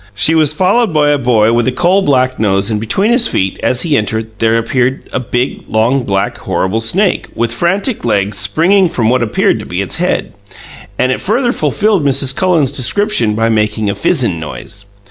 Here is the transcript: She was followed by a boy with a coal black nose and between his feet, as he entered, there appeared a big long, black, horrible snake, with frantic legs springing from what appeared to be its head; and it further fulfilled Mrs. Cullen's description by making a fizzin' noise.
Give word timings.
She 0.15 0.33
was 0.33 0.51
followed 0.51 0.91
by 0.95 1.09
a 1.11 1.19
boy 1.19 1.53
with 1.53 1.67
a 1.67 1.71
coal 1.71 2.01
black 2.01 2.39
nose 2.39 2.71
and 2.71 2.79
between 2.79 3.11
his 3.11 3.27
feet, 3.27 3.59
as 3.61 3.83
he 3.83 3.95
entered, 3.95 4.31
there 4.39 4.57
appeared 4.57 5.07
a 5.13 5.19
big 5.19 5.63
long, 5.69 6.05
black, 6.05 6.39
horrible 6.39 6.79
snake, 6.79 7.27
with 7.35 7.53
frantic 7.53 8.03
legs 8.03 8.39
springing 8.39 8.89
from 8.89 9.09
what 9.09 9.21
appeared 9.21 9.59
to 9.59 9.65
be 9.67 9.79
its 9.79 9.97
head; 9.97 10.33
and 10.97 11.11
it 11.11 11.21
further 11.21 11.51
fulfilled 11.53 12.03
Mrs. 12.03 12.35
Cullen's 12.35 12.71
description 12.71 13.35
by 13.35 13.49
making 13.49 13.91
a 13.91 13.93
fizzin' 13.93 14.39
noise. 14.39 14.87